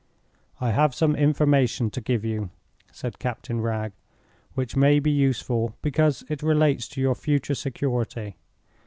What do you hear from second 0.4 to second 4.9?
"I have some information to give you," said Captain Wragge, "which